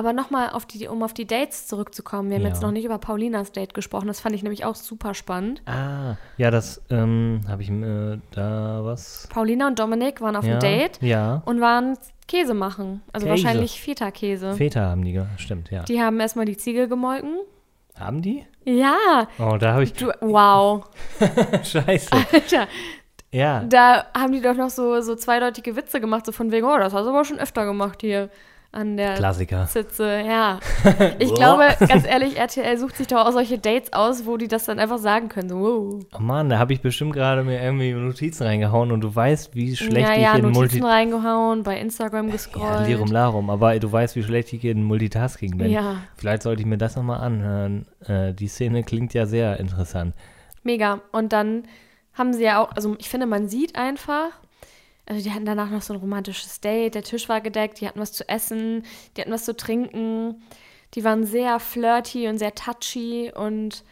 [0.00, 0.50] Aber nochmal,
[0.88, 2.30] um auf die Dates zurückzukommen.
[2.30, 2.48] Wir haben Ja.
[2.48, 4.06] jetzt noch nicht über Paulinas Date gesprochen.
[4.06, 5.60] Das fand ich nämlich auch super spannend.
[5.66, 9.28] Ah, ja, das ähm, habe ich mir da was.
[9.30, 11.42] Paulina und Dominik waren auf ja, einem Date Ja.
[11.44, 13.02] und waren Käse machen.
[13.12, 13.44] Also Käse.
[13.44, 14.54] wahrscheinlich Feta-Käse.
[14.54, 15.82] Väter haben die, stimmt, ja.
[15.82, 17.34] Die haben erstmal die Ziege gemolken.
[17.98, 18.46] haben die?
[18.64, 19.92] Ja, Oh, da habe ich.
[19.92, 20.86] du, wow.
[21.62, 22.10] Scheiße.
[22.32, 22.68] Alter,
[23.32, 23.64] Ja.
[23.64, 26.94] da haben die doch noch so, so zweideutige Witze gemacht, so von wegen, oh, das
[26.94, 28.30] hast du aber schon öfter gemacht hier
[28.72, 29.66] an der Klassiker.
[29.66, 30.22] Sitze.
[30.26, 30.61] Ja.
[31.18, 34.64] Ich glaube, ganz ehrlich, RTL sucht sich doch auch solche Dates aus, wo die das
[34.64, 35.48] dann einfach sagen können.
[35.48, 36.06] So, wow.
[36.16, 39.76] Oh Mann, da habe ich bestimmt gerade mir irgendwie Notizen reingehauen und du weißt, wie
[39.76, 40.80] schlecht ja, ich ja, in Notizen Multi...
[40.80, 42.87] reingehauen, bei Instagram Ja, gescrollt.
[42.87, 45.70] Lirum Larum, aber du weißt, wie schlecht ich in Multitasking bin.
[45.70, 45.96] Ja.
[46.16, 47.87] Vielleicht sollte ich mir das nochmal anhören.
[48.06, 50.14] Äh, die Szene klingt ja sehr interessant.
[50.62, 51.00] Mega.
[51.12, 51.64] Und dann
[52.14, 54.30] haben sie ja auch, also ich finde, man sieht einfach,
[55.11, 57.99] also die hatten danach noch so ein romantisches Date, der Tisch war gedeckt, die hatten
[57.99, 58.85] was zu essen,
[59.16, 60.40] die hatten was zu trinken,
[60.94, 63.33] die waren sehr flirty und sehr touchy.
[63.35, 63.83] Und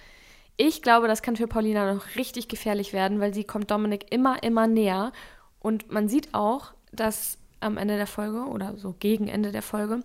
[0.56, 4.44] ich glaube, das kann für Paulina noch richtig gefährlich werden, weil sie kommt Dominik immer,
[4.44, 5.12] immer näher.
[5.58, 10.04] Und man sieht auch, dass am Ende der Folge oder so gegen Ende der Folge,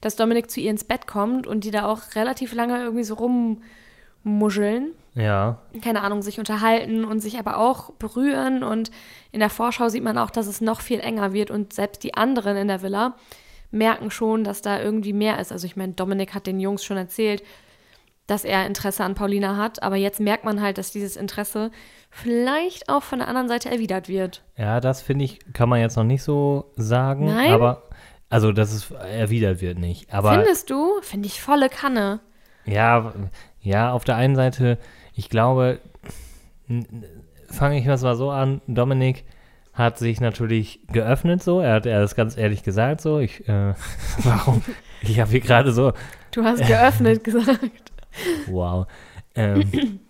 [0.00, 3.16] dass Dominik zu ihr ins Bett kommt und die da auch relativ lange irgendwie so
[4.24, 8.62] rummuscheln Ja, keine Ahnung, sich unterhalten und sich aber auch berühren.
[8.62, 8.90] Und
[9.30, 12.14] in der Vorschau sieht man auch, dass es noch viel enger wird und selbst die
[12.14, 13.14] anderen in der Villa
[13.70, 15.50] merken schon, dass da irgendwie mehr ist.
[15.52, 17.42] Also ich meine, Dominik hat den Jungs schon erzählt,
[18.26, 21.70] dass er Interesse an Paulina hat, aber jetzt merkt man halt, dass dieses Interesse
[22.10, 24.42] vielleicht auch von der anderen Seite erwidert wird.
[24.56, 27.26] ja, das finde ich, kann man jetzt noch nicht so sagen.
[27.26, 27.50] Nein?
[27.52, 27.82] Aber
[28.28, 30.12] Also, dass es erwidert wird nicht.
[30.12, 31.00] Aber Findest du?
[31.02, 32.20] Finde ich volle Kanne.
[32.64, 33.12] ja,
[33.62, 34.78] ja, auf der einen Seite,
[35.14, 35.80] ich glaube,
[37.48, 39.24] fange ich das mal so an, Dominik
[39.72, 43.74] hat sich natürlich geöffnet so, er hat er das ganz ehrlich gesagt so, ich, äh,
[44.22, 44.62] warum?
[45.00, 45.92] Ich habe hier gerade so,
[46.32, 47.92] Du hast geöffnet gesagt.
[48.46, 48.86] Wow.
[49.34, 50.00] Ähm,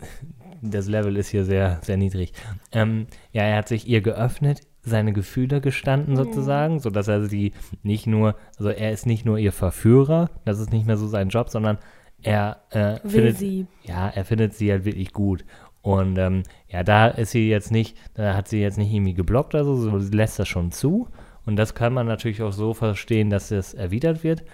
[0.62, 2.32] das Level ist hier sehr, sehr niedrig.
[2.70, 8.06] Ähm, ja, er hat sich ihr geöffnet, seine Gefühle gestanden sozusagen, sodass er sie nicht
[8.06, 11.50] nur, also er ist nicht nur ihr Verführer, das ist nicht mehr so sein Job,
[11.50, 11.78] sondern
[12.22, 13.66] er äh, findet, sie.
[13.82, 15.44] ja, er findet sie halt wirklich gut.
[15.82, 19.54] Und ähm, ja, da ist sie jetzt nicht, da hat sie jetzt nicht irgendwie geblockt
[19.54, 21.08] oder so, so sie lässt das schon zu.
[21.44, 24.44] Und das kann man natürlich auch so verstehen, dass es erwidert wird.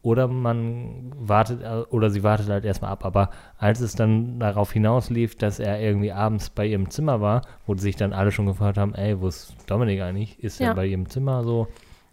[0.00, 3.04] Oder man wartet, äh, oder sie wartet halt erstmal ab.
[3.04, 7.74] Aber als es dann darauf hinauslief, dass er irgendwie abends bei ihrem Zimmer war, wo
[7.74, 10.42] sich dann alle schon gefragt haben, ey, wo ist Dominik eigentlich?
[10.42, 10.68] Ist Ja.
[10.68, 11.68] er bei ihrem Zimmer so?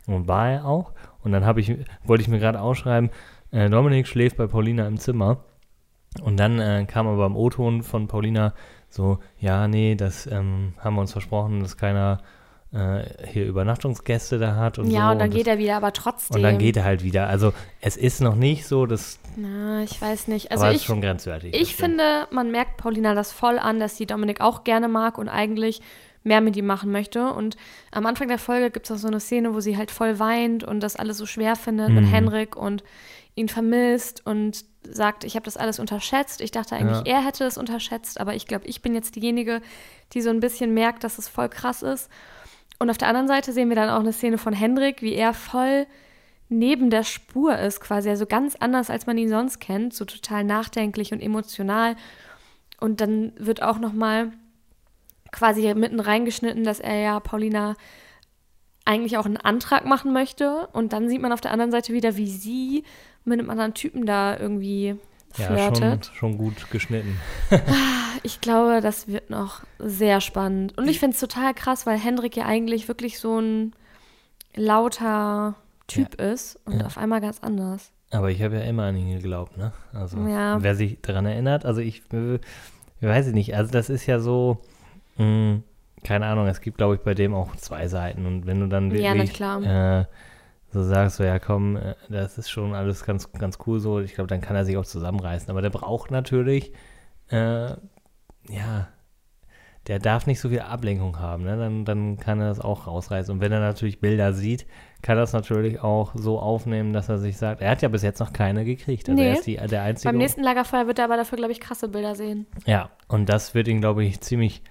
[0.08, 0.92] Und war er auch?
[1.24, 1.74] Und dann habe ich,
[2.04, 3.10] wollte ich mir gerade ausschreiben,
[3.56, 5.44] äh, Dominik schläft bei Paulina im Zimmer.
[6.22, 8.54] Und dann äh, kam aber im O-Ton von Paulina
[8.90, 12.20] so, ja, nee, das ähm, haben wir uns versprochen, dass keiner
[12.74, 15.12] äh, hier Übernachtungsgäste da hat und ja, so.
[15.12, 16.38] und dann das- geht er wieder, aber trotzdem.
[16.38, 17.28] und dann geht er halt wieder.
[17.28, 20.52] Also es ist noch nicht so, dass Na, ich weiß nicht.
[20.52, 21.52] Also aber ich, ist schon grenzwertig.
[21.52, 25.18] das ich finde, man merkt Paulina das voll an, dass sie Dominik auch gerne mag
[25.18, 25.82] und eigentlich
[26.24, 27.32] mehr mit ihm machen möchte.
[27.34, 27.58] Und
[27.92, 30.64] am Anfang der Folge gibt es auch so eine Szene, wo sie halt voll weint
[30.64, 32.10] und das alles so schwer findet mit Mhm.
[32.10, 32.84] Henrik und
[33.36, 36.42] ihn vermisst und sagt, ich habe das alles unterschätzt.
[36.42, 39.62] Ich dachte eigentlich, er hätte es unterschätzt, aber ich glaube, ich bin jetzt diejenige,
[40.14, 42.10] die so ein bisschen merkt, dass es voll krass ist.
[42.80, 45.34] Und auf der anderen Seite sehen wir dann auch eine Szene von Hendrik, wie er
[45.34, 45.88] voll
[46.50, 48.10] neben der Spur ist, quasi.
[48.10, 49.94] Also ganz anders, als man ihn sonst kennt.
[49.94, 51.96] So total nachdenklich und emotional.
[52.80, 54.32] Und dann wird auch nochmal
[55.32, 57.76] quasi mitten reingeschnitten, dass er ja Paulina
[58.86, 60.68] eigentlich auch einen Antrag machen möchte.
[60.74, 62.84] Und dann sieht man auf der anderen Seite wieder, wie sie
[63.26, 64.96] mit einem anderen Typen da irgendwie
[65.38, 66.12] ja, schon, flirtet.
[66.14, 67.20] schon gut geschnitten.
[68.24, 70.78] Ich glaube, das wird noch sehr spannend.
[70.78, 73.74] Und ich finde es total krass, weil Hendrik ja eigentlich wirklich so ein
[74.56, 75.56] lauter
[75.88, 76.86] Typ ist und Ja.
[76.88, 77.92] auf einmal ganz anders.
[78.12, 79.74] Aber ich habe ja immer an ihn geglaubt, ne?
[79.94, 80.62] Also Ja.
[80.62, 82.40] wer sich daran erinnert, also ich, äh,
[83.02, 84.60] weiß ich nicht, also das ist ja so,
[85.18, 85.60] mh,
[86.04, 88.90] keine Ahnung, es gibt glaube ich bei dem auch zwei Seiten und wenn du dann
[88.92, 89.62] Ja, wirklich klar.
[90.02, 90.06] Äh,
[90.76, 94.14] so sagst, so ja komm, äh, das ist schon alles ganz, ganz cool so, ich
[94.14, 96.72] glaube, dann kann er sich auch zusammenreißen, aber der braucht natürlich,
[97.30, 97.70] äh,
[98.50, 98.88] ja,
[99.88, 101.58] der darf nicht so viel Ablenkung haben, ne?
[101.58, 103.34] dann, dann kann er das auch rausreißen.
[103.36, 104.66] Und wenn er natürlich Bilder sieht,
[105.04, 108.02] kann er das natürlich auch so aufnehmen, dass er sich sagt, er hat ja bis
[108.02, 109.08] jetzt noch keine gekriegt.
[109.08, 109.28] Also Nee.
[109.30, 110.10] er ist die, der Einzige.
[110.10, 112.48] Beim nächsten Lagerfeuer wird er aber dafür, glaube ich, krasse Bilder sehen.
[112.66, 114.64] ja, und das wird ihn, glaube ich, ziemlich,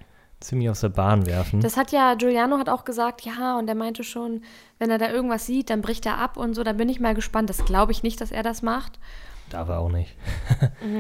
[0.45, 1.61] ziemlich aus der Bahn werfen.
[1.61, 4.43] Das hat ja, Giuliano hat auch gesagt, ja, und er meinte schon,
[4.79, 6.63] wenn er da irgendwas sieht, dann bricht er ab und so.
[6.63, 7.51] Da bin ich mal gespannt.
[7.51, 8.99] Das glaube ich nicht, dass er das macht.
[9.51, 10.17] Darf er auch nicht.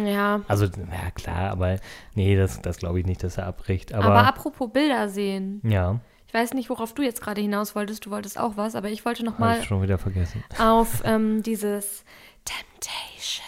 [0.04, 0.40] Ja.
[0.48, 1.76] Also, ja klar, aber
[2.14, 3.94] nee, das, das glaube ich nicht, dass er abbricht.
[3.94, 5.60] Aber, Aber, apropos Bilder sehen.
[5.64, 8.04] ja, Ich weiß nicht, worauf du jetzt gerade hinaus wolltest.
[8.06, 10.44] Du wolltest auch was, aber ich wollte noch habe mal ich schon wieder vergessen.
[10.58, 12.04] auf ähm, dieses
[12.44, 13.44] Temptation.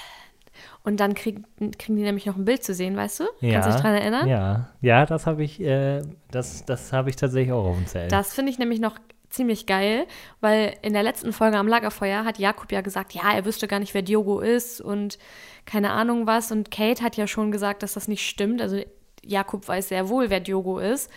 [0.87, 1.41] Und dann krieg,
[1.79, 3.25] kriegen die nämlich noch ein Bild zu sehen, weißt du?
[3.41, 4.29] Ja, Kannst du dich dran erinnern?
[4.29, 8.13] Ja, ja, das habe ich, äh, das, das habe ich tatsächlich auch auf dem Zelt.
[8.13, 8.97] Das finde ich nämlich noch
[9.29, 10.07] ziemlich geil,
[10.41, 13.81] weil in der letzten Folge am Lagerfeuer hat Jakob ja gesagt, ja, er wüsste gar
[13.81, 15.19] nicht, wer Diogo ist und
[15.65, 16.53] keine Ahnung was.
[16.53, 18.63] Und Kate hat ja schon gesagt, dass das nicht stimmt.
[18.63, 18.81] Also
[19.25, 21.11] Jakob weiß sehr wohl, wer Diogo ist.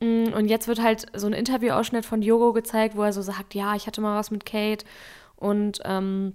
[0.00, 3.54] Mm, Und jetzt wird halt so ein Interviewausschnitt von Diogo gezeigt, wo er so sagt,
[3.54, 4.84] ja, ich hatte mal was mit Kate
[5.36, 6.34] und ähm,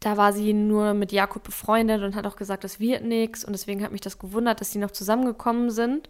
[0.00, 3.44] da war sie nur mit Jakob befreundet und hat auch gesagt, das wird nichts.
[3.44, 6.08] Und deswegen hat mich das gewundert, dass sie noch zusammengekommen sind.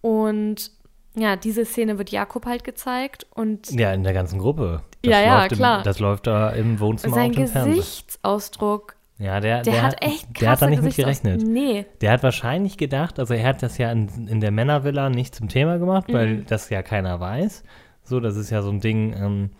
[0.00, 0.70] Und
[1.14, 4.82] ja, diese Szene wird Jakob halt gezeigt und ja, in der ganzen Gruppe.
[5.02, 5.78] Das Ja, ja, klar.
[5.78, 7.74] Im, das läuft da im Wohnzimmer sein auf dem Fernseher.
[7.74, 11.42] Gesichtsausdruck, Ja, der, der, der, hat echt Der hat da nicht mit gerechnet.
[11.42, 15.34] Nee, Der hat wahrscheinlich gedacht, also er hat das ja in, in der Männervilla nicht
[15.34, 16.12] zum Thema gemacht, Mhm.
[16.14, 17.62] weil das ja keiner weiß.
[18.04, 19.12] So, das ist ja so ein Ding.
[19.14, 19.50] Ähm,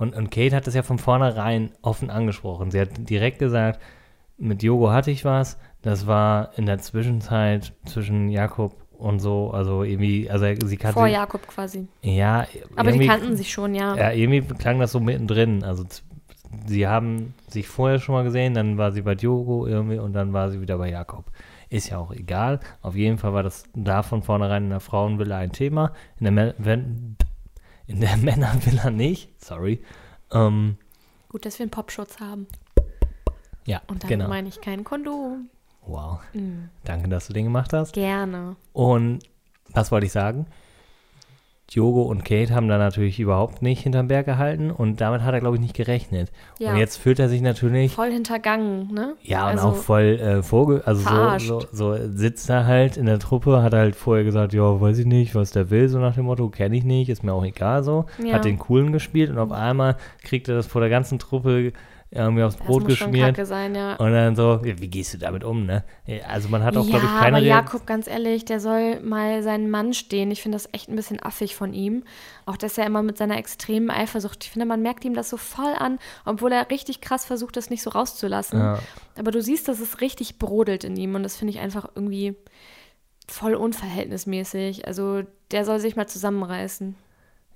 [0.00, 2.70] und, und Kate hat das ja von vornherein offen angesprochen.
[2.70, 3.80] Sie hat direkt gesagt,
[4.38, 5.58] mit Jogo hatte ich was.
[5.82, 11.06] Das war in der Zwischenzeit zwischen Jakob und so, also irgendwie, also sie kannte vor
[11.06, 11.86] Jakob quasi.
[12.00, 13.94] Ja, Aber die kannten sich schon, ja.
[13.94, 15.64] Ja, irgendwie klang das so mittendrin.
[15.64, 15.84] Also
[16.66, 20.32] sie haben sich vorher schon mal gesehen, dann war sie bei Diogo irgendwie und dann
[20.32, 21.26] war sie wieder bei Jakob.
[21.68, 22.60] Ist ja auch egal.
[22.80, 25.92] Auf jeden Fall war das da von vornherein in der Frauenvilla ein Thema.
[26.18, 27.16] In der, wenn,
[27.90, 29.30] in der Männervilla nicht.
[29.42, 29.82] Sorry.
[30.32, 30.78] Ähm,
[31.28, 32.46] Gut, dass wir einen Popschutz haben.
[33.66, 34.28] ja, Und damit genau.
[34.28, 35.50] meine ich kein Kondom.
[35.86, 36.20] Wow.
[36.32, 36.70] Mhm.
[36.84, 37.92] Danke, dass du den gemacht hast.
[37.92, 38.56] Gerne.
[38.72, 39.24] Und
[39.72, 40.46] was wollte ich sagen?
[41.74, 45.40] Diogo und Kate haben da natürlich überhaupt nicht hinterm Berg gehalten und damit hat er,
[45.40, 46.32] glaube ich, nicht gerechnet.
[46.58, 46.72] Ja.
[46.72, 49.14] Und jetzt fühlt er sich natürlich, Voll hintergangen, ne?
[49.22, 50.82] ja, und Also, auch voll äh, vorge...
[50.84, 51.02] Also
[51.38, 54.98] so, so, so sitzt er halt in der Truppe, hat halt vorher gesagt, ja, weiß
[54.98, 57.44] ich nicht, was der will, so nach dem Motto, kenne ich nicht, ist mir auch
[57.44, 58.06] egal so.
[58.22, 58.34] Ja.
[58.34, 61.72] Hat den Coolen gespielt und auf einmal kriegt er das vor der ganzen Truppe
[62.12, 63.36] irgendwie aufs Brot geschmiert.
[63.46, 63.94] sein, ja.
[63.94, 65.84] Und dann so, wie gehst du damit um, ne?
[66.26, 67.46] Also man hat auch, ja, glaube ich, keine aber.
[67.46, 70.32] Jakob, ganz ehrlich, der soll mal seinen Mann stehen.
[70.32, 72.02] Ich finde das echt ein bisschen affig von ihm.
[72.46, 75.36] Auch, dass er immer mit seiner extremen Eifersucht, ich finde, man merkt ihm das so
[75.36, 78.58] voll an, obwohl er richtig krass versucht, das nicht so rauszulassen.
[78.58, 78.78] Ja.
[79.16, 82.34] Aber du siehst, dass es richtig brodelt in ihm und das finde ich einfach irgendwie
[83.28, 84.88] voll unverhältnismäßig.
[84.88, 86.96] Also, der soll sich mal zusammenreißen.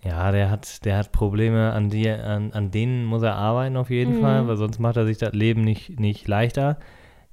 [0.04, 3.88] Ja, der hat, der hat Probleme, an, die, an, an denen muss er arbeiten auf
[3.90, 4.20] jeden Mhm.
[4.20, 6.76] Fall, weil sonst macht er sich das Leben nicht, nicht leichter.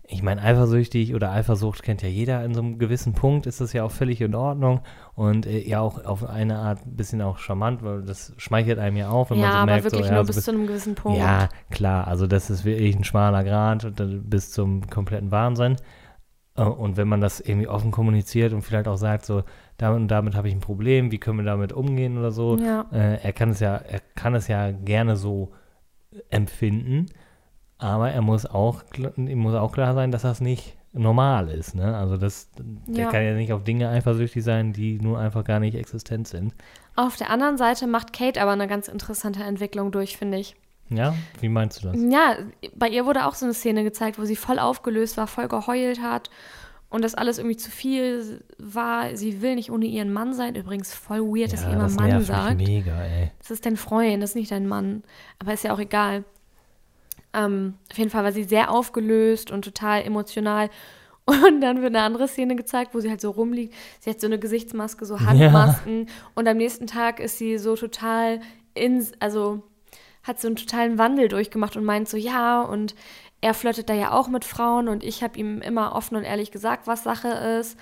[0.07, 3.71] Ich meine, eifersüchtig oder Eifersucht kennt ja jeder in so einem gewissen Punkt, ist das
[3.71, 4.81] ja auch völlig in Ordnung
[5.15, 8.97] und äh, ja auch auf eine Art ein bisschen auch charmant, weil das schmeichelt einem
[8.97, 10.51] ja auch, wenn ja, man so aber merkt, wirklich so, ja, nur so bis zu
[10.51, 11.17] einem gewissen Punkt.
[11.17, 15.77] Ja, klar, also das ist wirklich ein schmaler dann bis zum kompletten Wahnsinn.
[16.55, 19.43] Äh, Und wenn man das irgendwie offen kommuniziert und vielleicht auch sagt, so,
[19.81, 22.85] damit und damit habe ich ein Problem, wie können wir damit umgehen oder so, Ja.
[22.91, 25.51] äh, er kann es ja, er kann es ja gerne so
[26.29, 27.07] empfinden,
[27.77, 28.83] aber er muss auch,
[29.17, 31.95] ihm muss auch klar sein, dass das nicht normal ist, ne?
[31.95, 33.09] Also das, der Ja.
[33.11, 36.53] kann ja nicht auf Dinge eifersüchtig sein, die nur einfach gar nicht existent sind.
[36.97, 40.55] Auf der anderen Seite macht Kate aber eine ganz interessante Entwicklung durch, finde ich.
[40.89, 41.97] Ja, wie meinst du das?
[42.11, 42.35] Ja,
[42.75, 46.01] bei ihr wurde auch so eine Szene gezeigt, wo sie voll aufgelöst war, voll geheult
[46.01, 46.29] hat
[46.91, 49.15] und das alles irgendwie zu viel war.
[49.15, 50.55] Sie will nicht ohne ihren Mann sein.
[50.55, 52.57] Übrigens voll weird, dass sie immer das Mann sagt.
[52.57, 53.31] mega, ey.
[53.39, 55.03] Das ist dein Freund, das ist nicht dein Mann.
[55.39, 56.25] Aber ist ja auch egal.
[57.33, 60.69] Ähm, auf jeden Fall war sie sehr aufgelöst und total emotional.
[61.25, 63.73] Und dann wird eine andere Szene gezeigt, wo sie halt so rumliegt.
[63.99, 66.07] Sie hat so eine Gesichtsmaske, so Handmasken.
[66.33, 68.41] Und am nächsten Tag ist sie so total
[68.73, 69.61] in, also
[70.23, 72.95] hat so einen totalen Wandel durchgemacht und meint so, ja, und
[73.41, 76.51] er flirtet da ja auch mit Frauen und ich habe ihm immer offen und ehrlich
[76.51, 77.27] gesagt, was Sache
[77.59, 77.77] ist.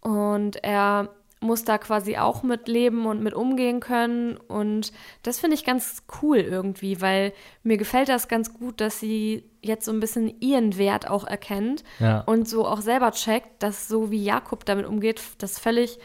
[0.00, 4.36] Und er muss da quasi auch mit leben und mit umgehen können.
[4.36, 9.44] Und das finde ich ganz cool irgendwie, weil mir gefällt das ganz gut, dass sie
[9.60, 12.20] jetzt so ein bisschen ihren Wert auch erkennt Ja.
[12.20, 15.98] und so auch selber checkt, dass so wie Jakob damit umgeht, das völlig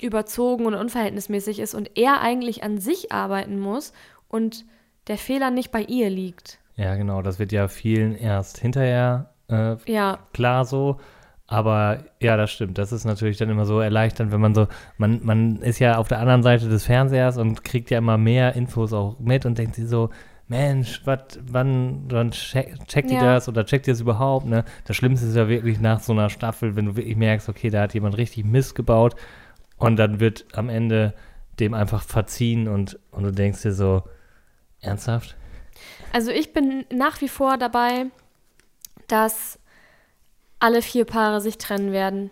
[0.00, 3.92] überzogen und unverhältnismäßig ist und er eigentlich an sich arbeiten muss
[4.28, 4.64] und
[5.08, 6.60] der Fehler nicht bei ihr liegt.
[6.78, 10.98] Ja, genau, das wird ja vielen erst hinterher äh, Ja, klar so.
[11.50, 12.76] Aber ja, das stimmt.
[12.78, 16.06] Das ist natürlich dann immer so erleichternd, wenn man so, man, man ist ja auf
[16.06, 19.74] der anderen Seite des Fernsehers und kriegt ja immer mehr Infos auch mit und denkt
[19.74, 20.10] sich so,
[20.46, 23.34] Mensch, wat, wann, wann check, checkt ihr Ja.
[23.34, 24.46] das oder checkt ihr es überhaupt?
[24.46, 24.64] Ne?
[24.84, 27.82] Das Schlimmste ist ja wirklich nach so einer Staffel, wenn du wirklich merkst, okay, da
[27.82, 29.16] hat jemand richtig Mist gebaut
[29.78, 31.14] und dann wird am Ende
[31.60, 34.02] dem einfach verziehen und, und du denkst dir so,
[34.80, 35.37] ernsthaft?
[36.12, 38.06] Also ich bin nach wie vor dabei,
[39.06, 39.58] dass
[40.58, 42.30] alle vier Paare sich trennen werden.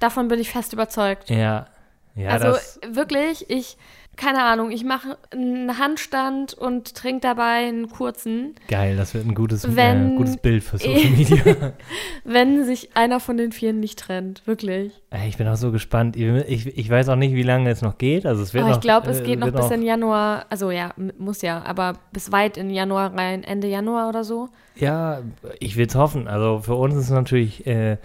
[0.00, 1.30] Davon bin ich fest überzeugt.
[1.30, 1.66] Ja,
[2.14, 3.76] ja, also wirklich, ich,
[4.16, 8.54] keine Ahnung, ich mache einen Handstand und trinke dabei einen kurzen.
[8.68, 11.72] geil, das wird ein gutes, Wenn- äh, gutes Bild für Social Media.
[12.24, 14.46] wenn sich einer von den Vieren nicht trennt.
[14.46, 14.92] Wirklich.
[15.26, 16.16] Ich bin auch so gespannt.
[16.16, 18.26] Ich, ich weiß auch nicht, wie lange es noch geht.
[18.26, 20.46] Also es wird Aber noch, ich glaube, es äh, geht noch bis in Januar.
[20.50, 24.48] Also ja, muss ja, aber bis weit in Januar rein, Ende Januar oder so.
[24.76, 25.20] Ja,
[25.60, 26.26] ich will es hoffen.
[26.28, 27.98] Also für uns ist es natürlich äh,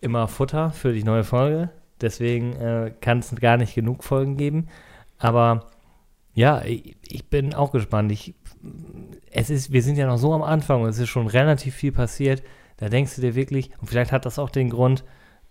[0.00, 1.70] immer Futter für die neue Folge.
[2.00, 4.68] Deswegen äh, kann es gar nicht genug Folgen geben.
[5.20, 5.66] Aber
[6.34, 8.10] ja, ich, ich bin auch gespannt.
[8.10, 8.34] Ich,
[9.30, 11.92] es ist, wir sind ja noch so am Anfang und es ist schon relativ viel
[11.92, 12.42] passiert.
[12.78, 15.04] Da denkst du dir wirklich, und vielleicht hat das auch den Grund,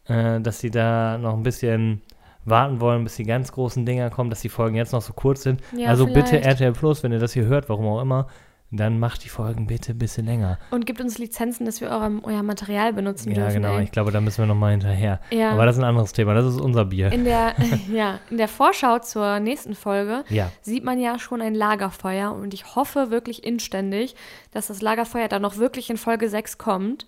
[0.05, 2.01] äh, dass sie da noch ein bisschen
[2.43, 5.43] warten wollen, bis die ganz großen Dinger kommen, dass die Folgen jetzt noch so kurz
[5.43, 5.61] sind.
[5.77, 6.45] Ja, also bitte vielleicht.
[6.45, 8.27] RTL Plus, wenn ihr das hier hört, warum auch immer,
[8.71, 10.59] dann macht die Folgen bitte ein bisschen länger.
[10.69, 13.61] Und gibt uns Lizenzen, dass wir euer, euer Material benutzen Ja, dürfen.
[13.63, 13.77] genau.
[13.77, 13.83] ey.
[13.83, 15.19] Ich glaube, da müssen wir nochmal hinterher.
[15.31, 15.51] Ja.
[15.51, 16.33] Aber das ist ein anderes Thema.
[16.35, 17.11] Das ist unser Bier.
[17.11, 17.55] In der,
[17.91, 20.51] ja, in der Vorschau zur nächsten Folge ja.
[20.61, 24.15] sieht man ja schon ein Lagerfeuer und ich hoffe wirklich inständig,
[24.51, 27.07] dass das Lagerfeuer dann noch wirklich in Folge 6 kommt.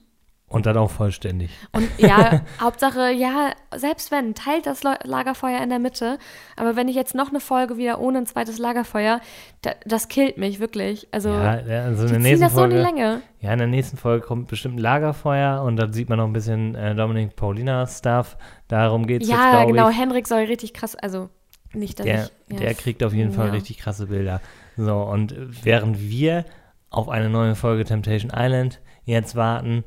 [0.51, 1.49] Und dann auch vollständig.
[1.71, 6.17] Und ja, Hauptsache, ja, selbst wenn, teilt das Lagerfeuer in der Mitte.
[6.57, 9.21] Aber wenn ich jetzt noch eine Folge wieder ohne ein zweites Lagerfeuer,
[9.61, 11.07] da, das killt mich wirklich.
[11.11, 12.95] Also, ja, ja, also in die der ziehen nächsten das so in die Folge.
[12.95, 13.21] Länge.
[13.39, 16.33] Ja, in der nächsten Folge kommt bestimmt ein Lagerfeuer und dann sieht man noch ein
[16.33, 18.37] bisschen äh, Dominik Paulina Stuff.
[18.67, 19.97] Darum geht es jetzt, Ja, genau, ich.
[19.97, 21.29] Henrik soll richtig krass, also
[21.73, 22.31] nicht, dass Der, ich.
[22.49, 23.53] Ja, der kriegt auf jeden Fall ja.
[23.53, 24.41] richtig krasse Bilder.
[24.75, 25.33] So, und
[25.63, 26.43] während wir
[26.89, 29.85] auf eine neue Folge Temptation Island jetzt warten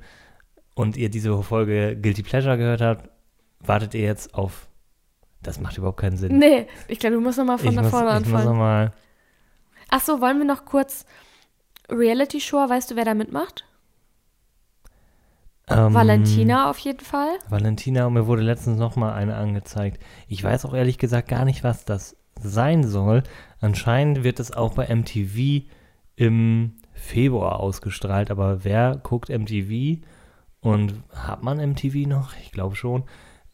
[0.75, 3.11] und ihr diese Folge Guilty Pleasure gehört habt,
[3.61, 4.69] wartet ihr jetzt auf
[5.43, 6.39] Das macht überhaupt keinen Sinn.
[6.39, 8.45] Nee, ich glaube, du musst nochmal von ich da muss, vorne ich muss anfangen.
[8.47, 8.93] nochmal.
[9.91, 11.05] Ach so, wollen wir noch kurz
[11.91, 13.65] Reality Show, weißt du, wer da mitmacht?
[15.69, 17.39] Ähm, Valentina auf jeden Fall.
[17.49, 20.03] Valentina, und mir wurde letztens nochmal eine angezeigt.
[20.29, 23.23] Ich weiß auch ehrlich gesagt gar nicht, was das sein soll.
[23.61, 25.65] Anscheinend wird es auch bei MTV
[26.17, 30.03] im Februar ausgestrahlt, aber wer guckt MTV
[30.64, 32.33] und hat man MTV noch?
[32.42, 33.05] Ich glaube schon.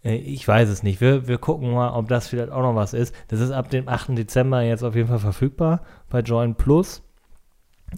[0.02, 1.00] Äh, Ich weiß es nicht.
[1.00, 3.14] Wir, wir gucken mal, ob das vielleicht auch noch was ist.
[3.28, 4.16] Das ist ab dem 8.
[4.16, 7.02] Dezember jetzt auf jeden Fall verfügbar bei Join Plus.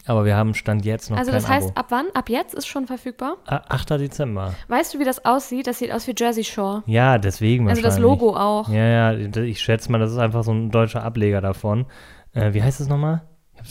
[0.06, 1.78] Aber wir haben Stand jetzt noch Also das heißt, Abo.
[1.80, 2.06] ab wann?
[2.14, 3.36] Ab jetzt ist schon verfügbar?
[3.46, 3.90] Ah, 8.
[3.90, 4.54] Dezember.
[4.68, 5.66] Weißt du, wie das aussieht?
[5.66, 6.82] Das sieht aus wie Jersey Shore.
[6.86, 7.98] Ja, deswegen Also das.
[7.98, 8.70] Logo auch.
[8.70, 11.84] Ja, ja, ich schätze mal, das ist einfach so ein deutscher Ableger davon.
[12.32, 13.20] Äh, wie heißt es nochmal?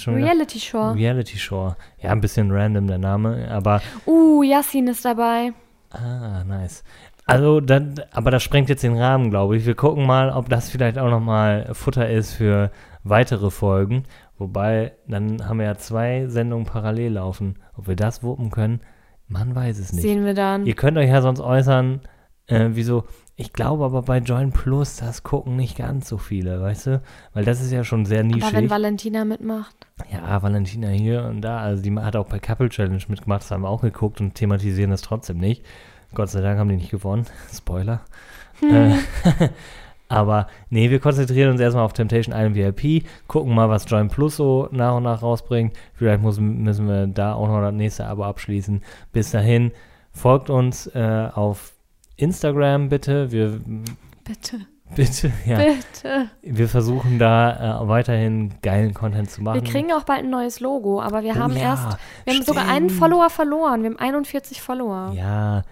[0.07, 0.95] Reality Shore.
[0.95, 1.75] Reality Shore.
[1.99, 5.53] Ja, ein bisschen random der Name, aber Uh, Yassin ist dabei.
[5.91, 6.83] ah, nice.
[7.25, 9.65] Also, dann, aber das sprengt jetzt den Rahmen, glaube ich.
[9.65, 12.71] Wir gucken mal, ob das vielleicht auch nochmal Futter ist für
[13.03, 14.03] weitere Folgen.
[14.37, 17.59] Wobei, dann haben wir ja zwei Sendungen parallel laufen.
[17.77, 18.81] Ob wir das wuppen können,
[19.27, 20.01] man weiß es nicht.
[20.01, 20.65] Sehen wir dann.
[20.65, 22.01] Ihr könnt euch ja sonst äußern,
[22.47, 23.05] äh, wieso.
[23.35, 27.01] Ich glaube aber bei Join Plus, das gucken nicht ganz so viele, weißt du?
[27.33, 28.69] Weil das ist ja schon sehr Aber wenn nischig.
[28.69, 29.75] Valentina mitmacht.
[30.11, 33.63] Ja, Valentina hier und da, also die hat auch bei Couple Challenge mitgemacht, das haben
[33.63, 35.65] wir auch geguckt und thematisieren das trotzdem nicht.
[36.13, 37.25] Gott sei Dank haben die nicht gewonnen.
[37.53, 38.01] Spoiler.
[38.61, 38.95] Äh,
[40.09, 44.35] aber nee, wir konzentrieren uns erstmal auf Temptation Island VIP, gucken mal, was Join Plus
[44.35, 45.75] so nach und nach rausbringt.
[45.93, 48.83] Vielleicht muss, müssen wir da auch noch das nächste Abo abschließen.
[49.13, 49.71] Bis dahin,
[50.11, 51.73] folgt uns äh, auf
[52.21, 53.31] Instagram bitte.
[53.31, 53.59] Wir
[54.23, 54.61] Bitte.
[54.95, 55.57] bitte, ja.
[55.57, 56.29] Bitte.
[56.41, 59.63] Wir versuchen da äh, weiterhin geilen Content zu machen.
[59.63, 62.43] Wir kriegen auch bald ein neues Logo, aber wir Oh haben ja, erst, wir haben
[62.43, 62.99] sogar einen stimmt.
[62.99, 63.83] Follower verloren.
[63.83, 65.13] Wir haben 41 Follower.
[65.15, 65.63] Ja,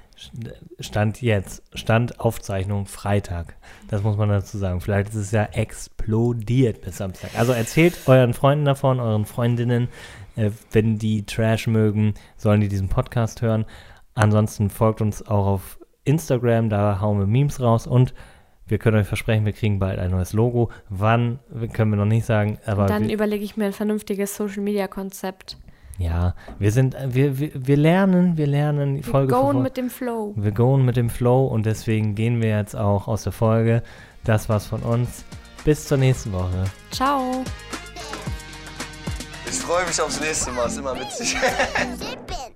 [0.82, 3.56] Stand jetzt, Stand Aufzeichnung Freitag.
[3.88, 4.82] Das muss man dazu sagen.
[4.82, 7.32] Vielleicht ist es ja explodiert bis Samstag.
[7.38, 9.88] Also erzählt euren Freunden davon, euren Freundinnen,
[10.36, 13.66] äh, wenn die Trash mögen, sollen die diesen Podcast hören.
[14.14, 18.14] Ansonsten folgt uns auch auf Instagram, da hauen wir Memes raus und
[18.68, 20.70] wir können euch versprechen, wir kriegen bald ein neues Logo.
[20.90, 21.40] Wann,
[21.74, 24.88] können wir noch nicht sagen, aber Dann wir, überlege ich mir ein vernünftiges Social Media
[24.88, 25.58] Konzept.
[25.98, 29.60] ja, wir sind, wir, wir, wir lernen, wir lernen die Wir Folge Folge.
[29.60, 30.34] mit dem Flow.
[30.38, 33.82] Wir gehen mit dem Flow und deswegen gehen wir jetzt auch aus der Folge.
[34.24, 35.26] Das war's von uns.
[35.66, 36.66] Bis zur nächsten Woche.
[36.92, 37.44] Ciao.
[39.48, 41.36] Ich freue mich aufs nächste Mal, ist immer witzig.